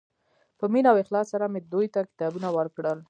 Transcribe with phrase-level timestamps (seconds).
[0.59, 2.97] په مینه او اخلاص سره مې دوی ته کتابونه ورکړل.